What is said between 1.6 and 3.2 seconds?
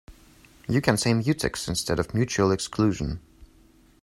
instead of mutual exclusion.